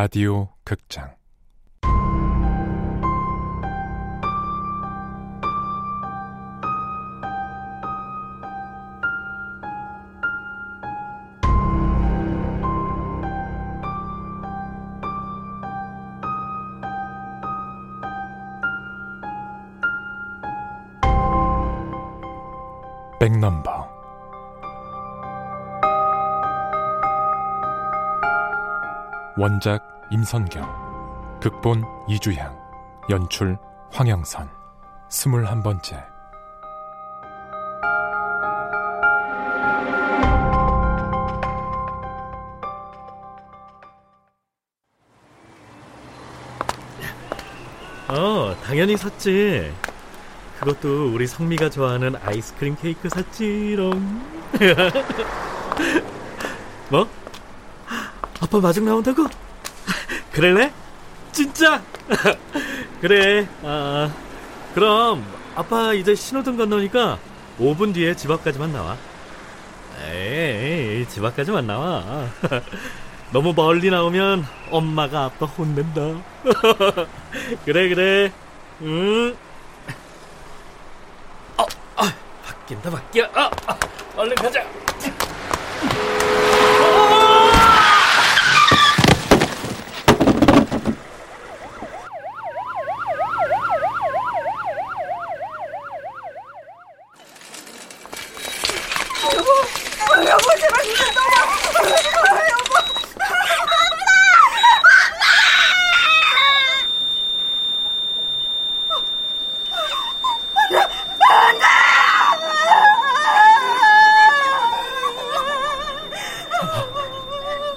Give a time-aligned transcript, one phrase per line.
[0.00, 1.14] 라디오 극장
[29.36, 29.80] 원작
[30.10, 32.58] 임선경 극본 이주향
[33.10, 33.56] 연출
[33.92, 34.48] 황영선
[35.08, 36.04] 스물한 번째
[48.08, 49.72] 어, 당연히 샀지.
[50.58, 54.20] 그것도 우리 성미가 좋아하는 아이스크림 케이크 샀지롱.
[56.90, 57.08] 뭐?
[58.40, 59.26] 아빠 마중 나온다고?
[60.32, 60.72] 그럴래?
[61.32, 61.82] 진짜?
[63.00, 63.46] 그래.
[63.62, 64.12] 아,
[64.74, 65.24] 그럼
[65.54, 67.18] 아빠 이제 신호등 건너니까
[67.58, 68.96] 5분 뒤에 집 앞까지만 나와.
[70.10, 72.28] 에이, 집 앞까지만 나와.
[73.32, 76.00] 너무 멀리 나오면 엄마가 아빠 혼낸다.
[77.64, 78.32] 그래, 그래.
[78.82, 79.36] 응.
[81.58, 82.12] 어, 아,
[82.44, 83.24] 바뀐다, 바뀌어.
[83.34, 83.78] 아, 아,
[84.16, 84.64] 얼른 가자.
[100.30, 102.90] 여보 제발 이거 너무 여보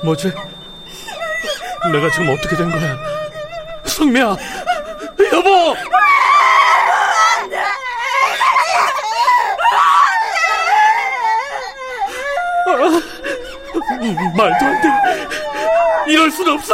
[0.03, 0.31] 뭐지?
[1.91, 2.97] 내가 지금 어떻게 된 거야?
[3.85, 4.35] 성미야!
[5.31, 5.75] 여보!
[12.65, 12.77] 아,
[14.37, 16.11] 말도 안 돼!
[16.11, 16.73] 이럴 순 없어!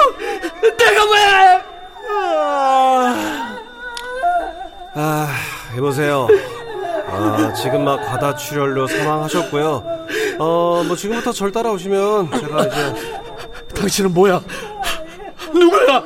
[0.78, 1.62] 내가 왜!
[2.12, 3.56] 아,
[4.96, 5.28] 아,
[5.78, 6.28] 여보세요.
[7.12, 10.00] 아, 지금 막 과다 출혈로 사망하셨고요.
[10.40, 13.19] 어, 뭐 지금부터 절 따라오시면 제가 이제
[13.80, 14.42] 당신은 뭐야?
[15.54, 16.04] 누구야?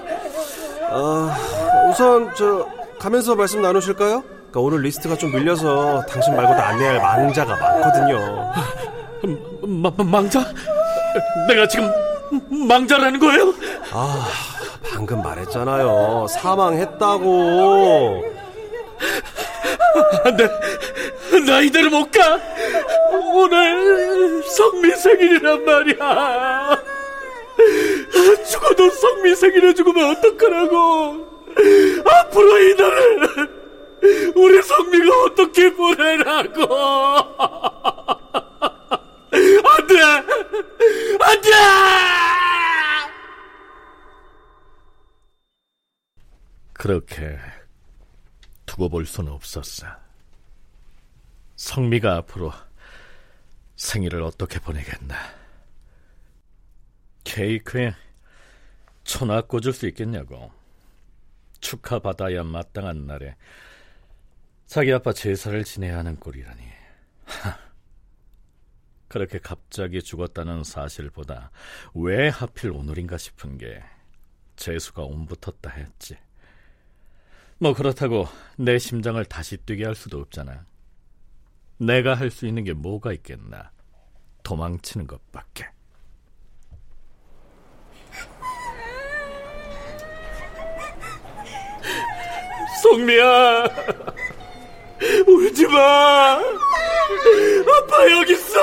[0.91, 1.31] 어,
[1.89, 2.67] 우선 저
[2.99, 4.21] 가면서 말씀 나누실까요?
[4.21, 8.51] 그러니까 오늘 리스트가 좀 밀려서 당신 말고도 안내할 망자가 많거든요.
[9.63, 10.45] 마, 마- 망자?
[11.47, 11.91] 내가 지금
[12.67, 13.53] 망자라는 거예요?
[13.91, 14.27] 아,
[14.93, 16.27] 방금 말했잖아요.
[16.29, 18.23] 사망했다고.
[20.25, 20.47] 안 돼.
[21.45, 22.39] 나 이대로 못 가.
[23.33, 26.77] 오늘 성미 생일이란 말이야.
[28.49, 31.33] 죽어도 성미 생일에 죽으면 어떡하라고.
[32.05, 33.63] 앞으로 이날을
[34.35, 36.75] 우리 성미가 어떻게 보내라고.
[39.31, 40.01] 안 돼.
[40.01, 41.49] 안 돼.
[46.73, 47.39] 그렇게
[48.65, 49.87] 두고 볼 수는 없었어.
[51.55, 52.51] 성미가 앞으로
[53.77, 55.42] 생일을 어떻게 보내겠나.
[57.23, 57.93] 케이크에
[59.03, 60.51] 천하 꽂을 수 있겠냐고.
[61.59, 63.35] 축하받아야 마땅한 날에
[64.65, 66.61] 자기 아빠 제사를 지내야 하는 꼴이라니.
[67.25, 67.57] 하.
[69.07, 71.51] 그렇게 갑자기 죽었다는 사실보다
[71.93, 73.83] 왜 하필 오늘인가 싶은 게
[74.55, 76.17] 재수가 옴붙었다 했지.
[77.59, 80.65] 뭐 그렇다고 내 심장을 다시 뛰게 할 수도 없잖아.
[81.77, 83.71] 내가 할 수 있는 게 뭐가 있겠나?
[84.43, 85.67] 도망치는 것밖에.
[92.83, 93.63] 송미야,
[95.25, 96.37] 울지 마.
[97.79, 98.59] 아빠 여기 있어.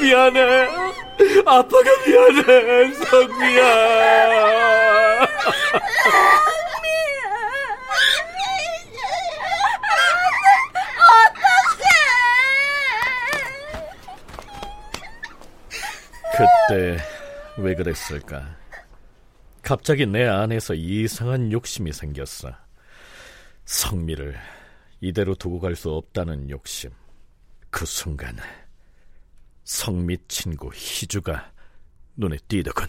[0.00, 0.68] 미안해.
[1.44, 4.14] 아빠가 미안해, 성미야.
[16.36, 16.96] 그때
[17.58, 18.56] 왜 그랬을까?
[19.62, 22.50] 갑자기 내 안에서 이상한 욕심이 생겼어.
[23.66, 24.36] 성미를
[25.00, 26.90] 이대로 두고 갈 수 없다는 욕심.
[27.70, 28.36] 그 순간
[29.64, 31.52] 성미 친구 희주가
[32.16, 32.88] 눈에 띄더군.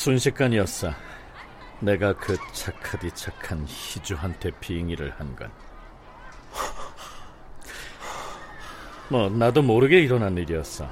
[0.00, 0.94] 순식간이었어.
[1.80, 5.52] 내가 그 착하디 착한 희주한테 빙의를 한 건.
[9.10, 10.88] 뭐 나도 모르게 일어난 일이었어.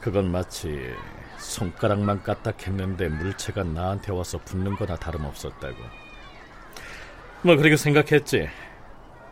[0.00, 0.94] 그건 마치
[1.38, 5.76] 손가락만 까딱했는데 물체가 나한테 와서 붙는 거나 다름없었다고.
[7.42, 8.48] 뭐 그리고 생각했지.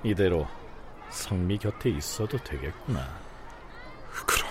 [0.03, 0.49] 이대로
[1.11, 3.09] 성미 곁에 있어도 되겠구나.
[4.27, 4.49] 그럼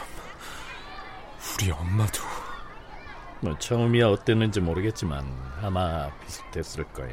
[1.57, 2.30] 우리 엄마도
[3.41, 5.25] 뭐 처음이야 어땠는지 모르겠지만
[5.61, 7.09] 아마 비슷했을 거야.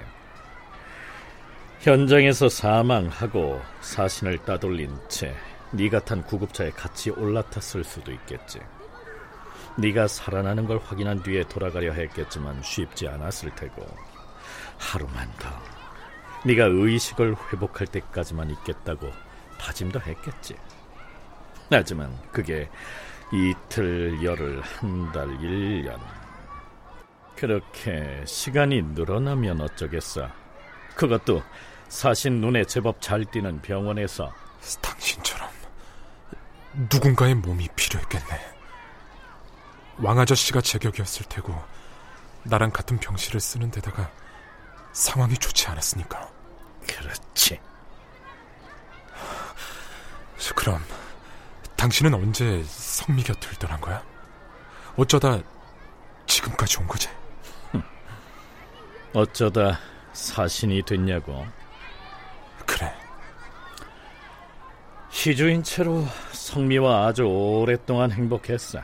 [1.81, 5.35] 현장에서 사망하고 사신을 따돌린 채
[5.71, 8.61] 네가 탄 구급차에 같이 올라탔을 수도 있겠지.
[9.79, 13.87] 네가 살아나는 걸 확인한 뒤에 돌아가려 했겠지만 쉽지 않았을 테고
[14.77, 15.49] 하루만 더
[16.45, 19.11] 네가 의식을 회복할 때까지만 있겠다고
[19.59, 20.57] 다짐도 했겠지.
[21.71, 22.69] 하지만 그게
[23.33, 26.01] 이틀, 열흘, 한 달, 일 년.
[27.37, 30.29] 그렇게 시간이 늘어나면 어쩌겠어.
[30.97, 31.43] 그것도
[31.89, 34.33] 사신 눈에 제법 잘 띄는 병원에서
[34.81, 35.49] 당신처럼
[36.91, 38.59] 누군가의 몸이 필요했겠네.
[39.99, 41.55] 왕 아저씨가 제격이었을 테고
[42.45, 44.11] 나랑 같은 병실을 쓰는 데다가
[44.93, 46.31] 상황이 좋지 않았으니까.
[46.87, 47.61] 그렇지.
[50.55, 50.83] 그럼
[51.77, 52.63] 당신은 언제
[52.99, 54.05] 성미 곁을 떠난 거야?
[54.97, 55.39] 어쩌다
[56.27, 57.09] 지금까지 온 거지?
[59.15, 59.79] 어쩌다
[60.12, 61.47] 사신이 됐냐고.
[62.67, 62.93] 그래.
[65.11, 68.81] 희주인 채로 성미와 아주 오랫동안 행복했어.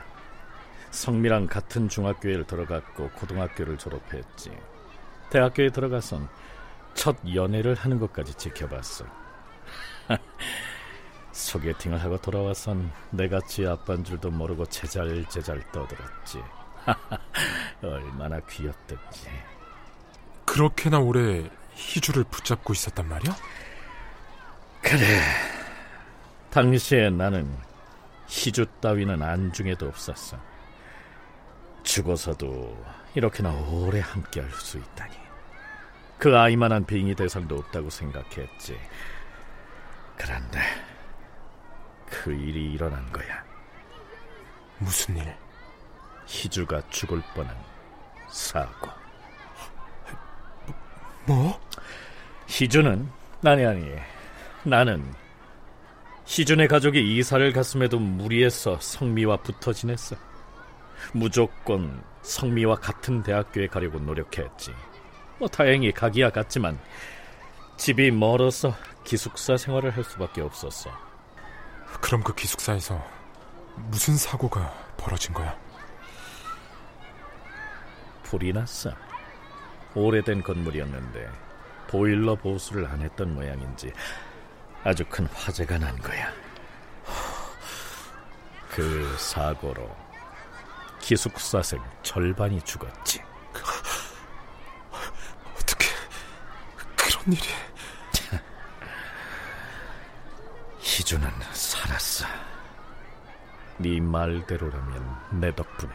[0.91, 4.57] 성미랑 같은 중학교에 들어갔고 고등학교를 졸업했지.
[5.29, 6.29] 대학교에 들어가선
[6.93, 9.24] 첫 연애를 하는 것까지 지켜봤어.
[11.35, 16.41] 소개팅을 하고 돌아와선 내같이 아빠인 줄도 모르고 제잘제잘 떠들었지.
[17.83, 19.29] 얼마나 귀엽던지.
[20.45, 23.35] 그렇게나 오래 희주를 붙잡고 있었단 말이야?
[24.81, 25.19] 그래.
[26.51, 27.53] 당시에 나는
[28.27, 30.37] 희주 따위는 안중에도 없었어.
[31.83, 32.81] 죽어서도
[33.13, 35.13] 이렇게나 오래 함께 할 수 있다니.
[36.17, 38.79] 그 아이만한 빙의 대상도 없다고 생각했지.
[40.15, 40.59] 그런데
[42.23, 43.43] 그 일이 일어난 거야.
[44.79, 45.35] 무슨 일?
[46.25, 47.55] 희주가 죽을 뻔한
[48.29, 48.89] 사고.
[51.25, 51.59] 뭐?
[52.47, 53.09] 희주는
[53.43, 53.95] 아니 아니
[54.63, 55.13] 나는
[56.25, 60.15] 희준의 가족이 이사를 갔음에도 무리해서 성미와 붙어 지냈어.
[61.13, 64.73] 무조건 성미와 같은 대학교에 가려고 노력했지.
[65.37, 66.79] 뭐 다행히 가기야 갔지만
[67.77, 68.73] 집이 멀어서
[69.03, 71.04] 기숙사 생활을 할 수밖에 없었어.
[72.01, 73.03] 그럼 그 기숙사에서
[73.75, 75.57] 무슨 사고가 벌어진 거야?
[78.23, 78.91] 불이 났어.
[79.93, 81.29] 오래된 건물이었는데
[81.87, 83.93] 보일러 보수를 안 했던 모양인지
[84.83, 86.31] 아주 큰 화재가 난 거야.
[88.69, 89.95] 그 사고로
[90.99, 93.21] 기숙사생 절반이 죽었지.
[95.55, 95.87] 어떻게
[96.97, 97.47] 그런 일이?
[101.05, 102.25] 희주는 살았어.
[103.77, 105.91] 네 말대로라면 내 덕분에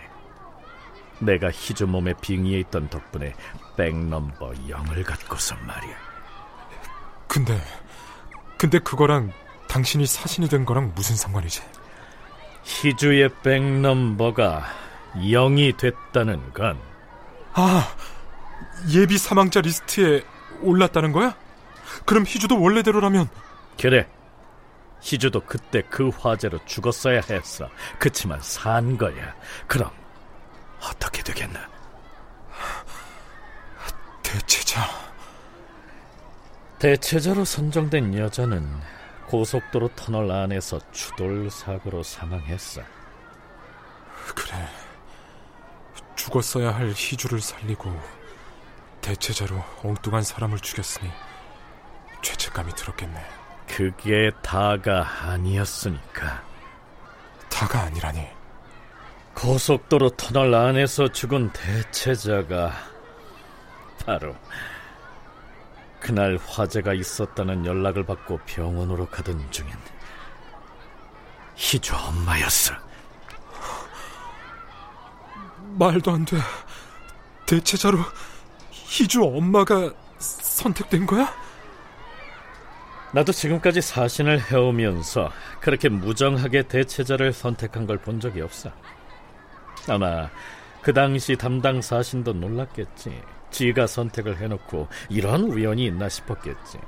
[1.19, 3.35] 내가 희주 몸에 빙의에 있던 덕분에
[3.76, 5.97] 백넘버 영을 갖고서 말이야.
[7.26, 7.61] 근데
[8.57, 9.33] 근데 그거랑
[9.67, 11.61] 당신이 사신이 된 거랑 무슨 상관이지?
[12.62, 14.64] 희주의 백넘버가
[15.17, 16.79] 영이 됐다는 건
[17.55, 17.93] 아,
[18.90, 20.23] 예비 사망자 리스트에
[20.62, 21.35] 올랐다는 거야?
[22.05, 23.29] 그럼 희주도 원래대로라면
[23.81, 24.07] 그래.
[25.00, 27.69] 희주도 그때 그 화재로 죽었어야 했어.
[27.99, 29.35] 그치만 산 거야.
[29.66, 29.90] 그럼
[30.80, 31.69] 어떻게 되겠나?
[34.23, 34.83] 대체자.
[36.78, 38.66] 대체자로 선정된 여자는
[39.26, 42.83] 고속도로 터널 안에서 추돌 사고로 사망했어.
[44.35, 44.69] 그래.
[46.16, 47.99] 죽었어야 할 희주를 살리고
[49.00, 51.11] 대체자로 엉뚱한 사람을 죽였으니
[52.23, 53.40] 죄책감이 들었겠네.
[53.77, 56.43] 그게 다가 아니었으니까.
[57.49, 58.27] 다가 아니라니.
[59.35, 62.73] 고속도로 터널 안에서 죽은 대체자가
[64.05, 64.35] 바로
[66.00, 69.73] 그날 화재가 있었다는 연락을 받고 병원으로 가던 중인
[71.55, 72.75] 희주 엄마였어.
[75.79, 76.37] 말도 안 돼.
[77.47, 77.99] 대체자로
[78.71, 81.40] 희주 엄마가 선택된 거야?
[83.12, 88.71] 나도 지금까지 사신을 해오면서 그렇게 무정하게 대체자를 선택한 걸 본 적이 없어.
[89.88, 90.31] 아마
[90.83, 93.21] 그 당시 담당 사신도 놀랐겠지.
[93.50, 96.79] 지가 선택을 해놓고 이런 우연이 있나 싶었겠지.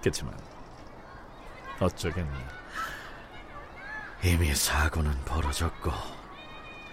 [0.00, 0.34] 그렇지만
[1.80, 2.58] 어쩌겠나.
[4.24, 5.92] 이미 사고는 벌어졌고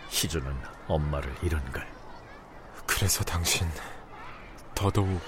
[0.09, 0.45] 희주는
[0.87, 1.87] 엄마를 잃은 걸.
[2.85, 3.67] 그래서 당신
[4.75, 5.21] 더더욱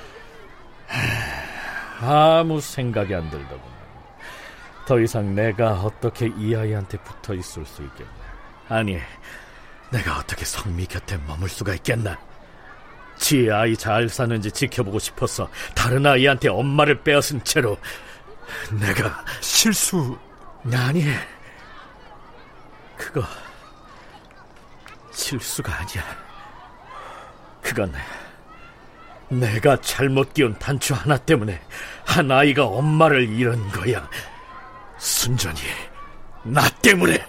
[2.00, 3.78] 아무 생각이 안 들더구나.
[4.86, 8.12] 더 이상 내가 어떻게 이 아이한테 붙어 있을 수 있겠나?
[8.70, 9.00] 아니,
[9.92, 12.18] 내가 어떻게 성미 곁에 머물 수가 있겠나?
[13.18, 17.78] 지 아이 잘 사는지 지켜보고 싶어서 다른 아이한테 엄마를 빼앗은 채로
[18.80, 20.18] 내가 실수
[20.72, 21.04] 아니
[22.96, 23.24] 그거
[25.12, 26.04] 실수가 아니야
[27.62, 27.94] 그건
[29.30, 31.60] 내가 잘못 끼운 단추 하나 때문에
[32.06, 34.08] 한 아이가 엄마를 잃은 거야.
[34.98, 35.60] 순전히
[36.44, 37.24] 나 때문에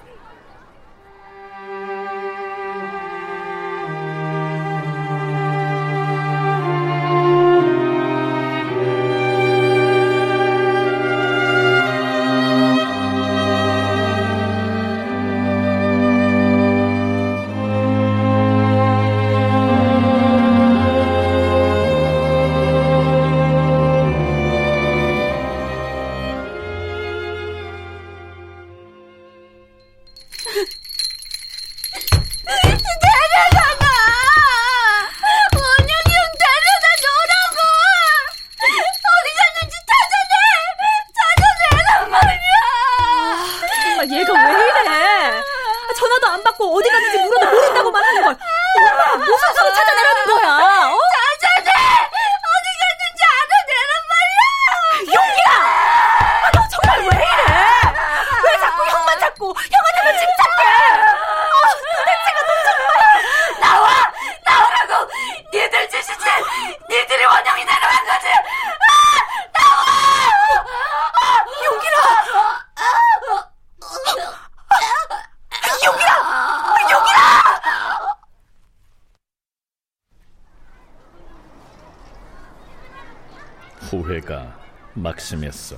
[84.98, 85.76] 막심했어.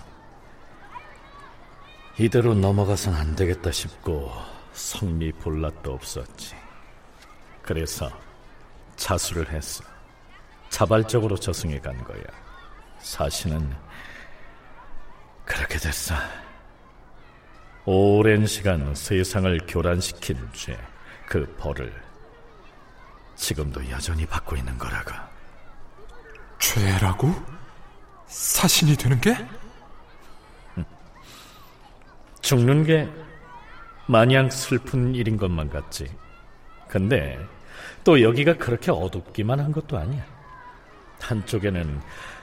[2.18, 4.30] 이대로 넘어가선 안 되겠다 싶고
[4.72, 6.54] 성미 볼랏도 없었지.
[7.62, 8.10] 그래서
[8.96, 9.84] 자수를 했어.
[10.68, 12.22] 자발적으로 저승에 간 거야.
[12.98, 13.74] 사실은
[15.44, 16.14] 그렇게 됐어.
[17.86, 20.78] 오랜 시간 세상을 교란시킨 죄,
[21.26, 21.92] 그 벌을
[23.34, 25.12] 지금도 여전히 받고 있는 거라고.
[26.58, 27.59] 죄라고?
[28.30, 29.36] 사신이 되는 게?
[32.40, 33.08] 죽는 게
[34.06, 36.06] 마냥 슬픈 일인 것만 같지.
[36.88, 37.38] 근데
[38.04, 40.24] 또 여기가 그렇게 어둡기만 한 것도 아니야.
[41.20, 42.00] 한쪽에는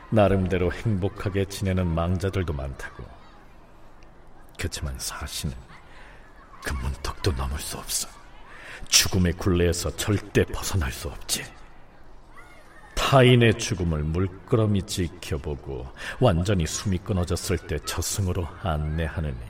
[0.09, 3.03] 나름대로 행복하게 지내는 망자들도 많다고.
[4.57, 5.55] 그렇지만 사실은
[6.63, 8.07] 그 문턱도 넘을 수 없어.
[8.89, 11.43] 죽음의 굴레에서 절대 벗어날 수 없지.
[13.07, 19.47] 타인의 죽음을 물끄러미 지켜보고 완전히 숨이 끊어졌을 때 저승으로 안내하는 일.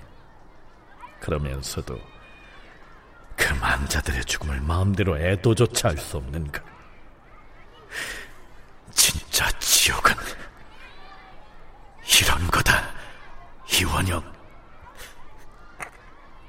[1.19, 1.99] 그러면서도
[3.35, 6.61] 그 망자들의 죽음을 마음대로 애도조차 할 수 없는 것.
[8.91, 10.13] 진짜 지옥은
[12.21, 12.93] 이런 거다,
[13.73, 14.21] 이원영.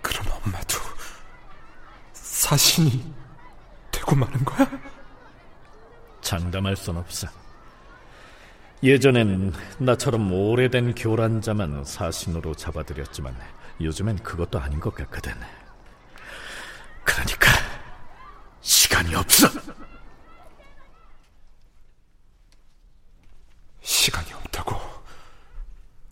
[0.02, 0.78] 그럼 엄마도
[2.12, 3.14] 사신이
[3.90, 4.97] 되고 마는 거야?
[6.28, 7.26] 장담할 순 없어.
[8.82, 13.34] 예전엔 나처럼 오래된 교란자만 사신으로 잡아들였지만
[13.80, 15.32] 요즘엔 그것도 아닌 것 같거든.
[17.02, 17.50] 그러니까
[18.60, 19.48] 시간이 없어.
[23.80, 24.76] 시간이 없다고.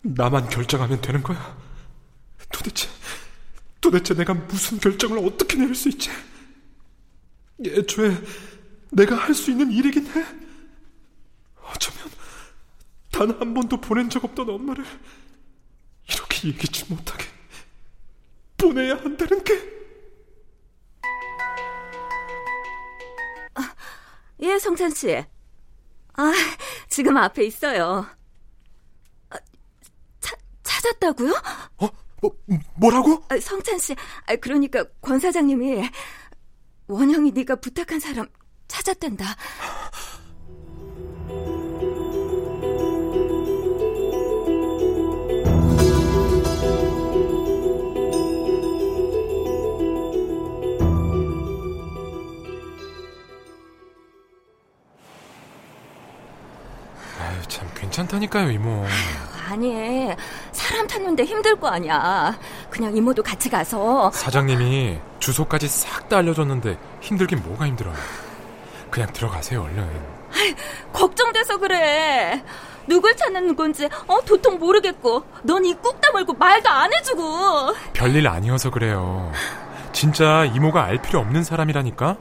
[0.01, 1.55] 나만 결정하면 되는 거야.
[2.51, 2.89] 도대체
[3.79, 6.09] 도대체 내가 무슨 결정을 어떻게 내릴 수 있지?
[7.63, 8.17] 애초에
[8.91, 10.25] 내가 할 수 있는 일이긴 해.
[11.63, 12.09] 어쩌면
[13.11, 14.85] 단 한 번도 보낸 적 없던 엄마를
[16.09, 17.25] 이렇게 얘기치 못하게
[18.57, 19.53] 보내야 한다는 게.
[23.55, 23.75] 아,
[24.41, 25.15] 예, 성찬 씨.
[26.13, 26.31] 아,
[26.89, 28.05] 지금 앞에 있어요.
[29.29, 29.37] 아,
[30.19, 31.33] 차, 찾았다고요?
[31.77, 31.89] 어?
[32.21, 32.35] 뭐,
[32.75, 33.23] 뭐라고?
[33.29, 35.87] 아, 성찬 씨, 아, 그러니까 권 사장님이
[36.87, 38.27] 원영이 네가 부탁한 사람
[38.67, 39.25] 찾았댄다.
[57.19, 58.85] 아유, 참 괜찮다니까요 이모.
[59.49, 60.09] 아니
[60.51, 62.37] 사람 찾는데 힘들 거 아니야.
[62.69, 64.11] 그냥 이모도 같이 가서.
[64.11, 67.93] 사장님이 주소까지 싹 다 알려줬는데 힘들긴 뭐가 힘들어요
[68.91, 69.83] 그냥 들어가세요, 얼른.
[70.33, 70.55] 아이,
[70.93, 72.43] 걱정돼서 그래.
[72.87, 78.69] 누굴 찾는 건지 어 도통 모르겠고 넌 이 꾹 다물고 말도 안 해주고 별일 아니어서
[78.69, 79.29] 그래요
[79.91, 82.15] 진짜 이모가 알 필요 없는 사람이라니까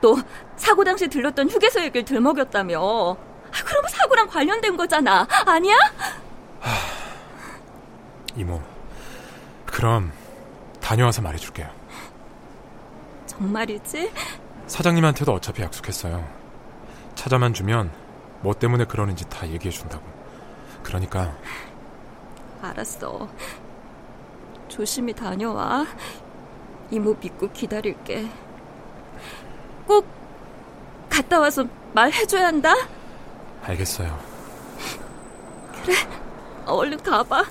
[0.00, 0.18] 또
[0.56, 5.76] 사고 당시 들렀던 휴게소 얘기를 들먹였다며 아, 그럼 사고랑 관련된 거잖아 아니야?
[6.58, 6.70] 하...
[8.34, 8.60] 이모
[9.64, 10.10] 그럼
[10.80, 11.68] 다녀와서 말해줄게요
[13.26, 14.10] 정말이지?
[14.72, 16.26] 사장님한테도 어차피 약속했어요
[17.14, 17.92] 찾아만 주면
[18.40, 20.02] 뭐 때문에 그러는지 다 얘기해 준다고.
[20.82, 21.36] 그러니까.
[22.60, 23.28] 알았어.
[24.66, 25.86] 조심히 다녀와.
[26.90, 28.28] 이모 믿고 기다릴게.
[29.86, 30.06] 꼭
[31.08, 32.74] 갔다 와서 말해줘야 한다?
[33.62, 34.18] 알겠어요.
[35.84, 35.94] 그래,
[36.66, 37.44] 얼른 가봐.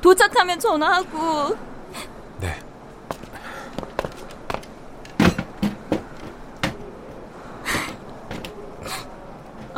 [0.00, 1.65] 도착하면 전화하고.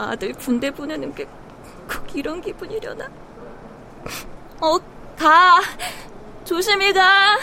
[0.09, 1.27] 아들 군대 보내는 게
[1.89, 3.09] 꼭 이런 기분이려나?
[4.61, 4.79] 어,
[5.17, 5.61] 가.
[6.45, 7.39] 조심히 가.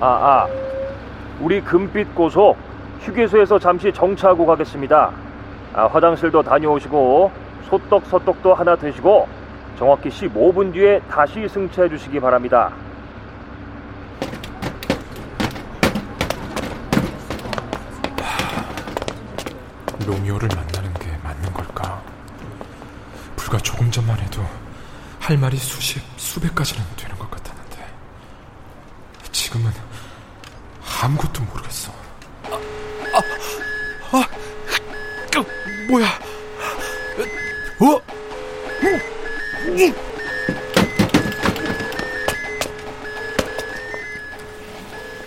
[0.00, 0.48] 아, 아.
[1.46, 2.56] 우리 금빛 고속
[3.02, 5.12] 휴게소에서 잠시 정차하고 가겠습니다.
[5.74, 7.30] 아, 화장실도 다녀오시고
[7.68, 9.28] 소떡 서떡도 하나 드시고
[9.78, 12.72] 정확히 15분 뒤에 다시 승차해 주시기 바랍니다.
[20.04, 22.02] 로미오를 만나는 게 맞는 걸까?
[23.36, 24.42] 불과 조금 전만 해도
[25.20, 27.86] 할 말이 수십, 수백 가지는 되는 것 같았는데
[29.30, 29.70] 지금은
[31.02, 31.92] 아무것도 모르겠어.
[32.44, 32.56] 아,
[33.12, 34.28] 아, 아,
[35.30, 36.06] 그, 뭐야?
[37.80, 38.00] 어?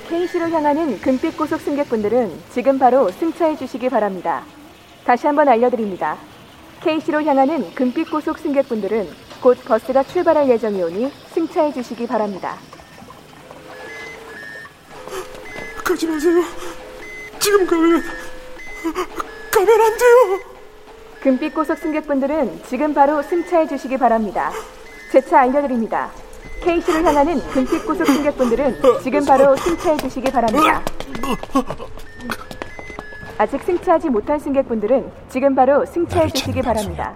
[0.10, 4.43] K시로 향하는 금빛 고속 승객분들은 지금 바로 승차해 주시기 바랍니다.
[5.05, 6.17] 다시 한번 알려드립니다.
[6.82, 9.08] K시로 향하는 금빛 고속 승객분들은
[9.41, 12.58] 곧 버스가 출발할 예정이오니 승차해 주시기 바랍니다.
[15.99, 16.41] 가지 마세요.
[17.39, 18.01] 지금 가면
[19.51, 20.39] 가면 안 돼요.
[21.19, 24.49] 금빛 고속 승객분들은 지금 바로 승차해 주시기 바랍니다.
[25.12, 26.09] 재차 알려드립니다.
[26.63, 30.81] K시를 향하는 금빛 고속 승객분들은 지금 바로 승차해 주시기 바랍니다.
[33.38, 37.13] 아직 승차하지 못한 승객분들은 지금 바로 승차해 주시기 바랍니다.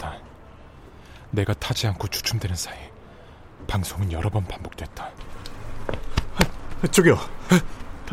[1.31, 2.75] 내가 타지 않고 주춤되는 사이
[3.65, 5.09] 방송은 여러 번 반복됐다.
[6.91, 7.17] 저기요.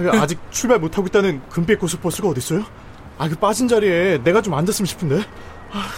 [0.08, 2.64] 아직 출발 못하고 있다는 금빛 고속버스가 어딨어요?
[3.18, 5.22] 아, 그 빠진 자리에 내가 좀 앉았으면 싶은데.
[5.72, 5.88] 아,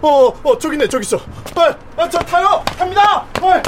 [0.00, 1.16] 어, 어, 저기 있네, 저기 있어.
[1.54, 2.64] 아, 아, 저 타요!
[2.76, 3.24] 갑니다!
[3.40, 3.62] 아.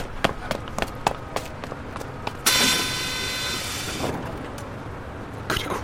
[5.47, 5.75] 그리고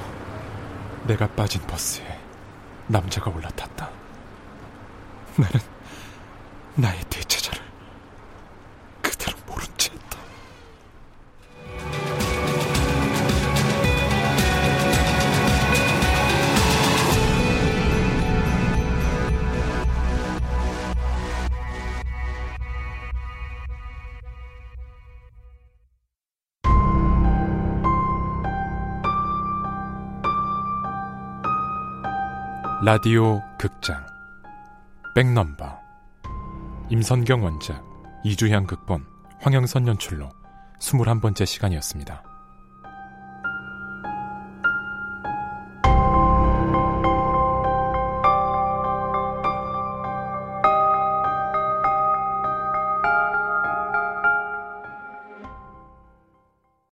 [1.07, 2.19] 내가 빠진 버스에
[2.89, 3.89] 남자가 올라탔다.
[5.37, 5.61] 나는
[6.75, 7.20] 나의 대
[32.83, 34.07] 라디오 극장
[35.15, 35.79] 백넘버
[36.89, 37.85] 임선경 원작
[38.25, 39.05] 이주향 극본
[39.39, 40.31] 황영선 연출로
[40.79, 42.30] 21번째 시간이었습니다.